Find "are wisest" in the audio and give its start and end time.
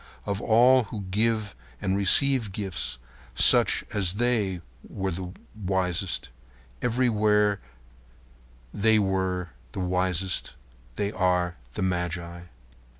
4.89-6.29, 8.97-10.55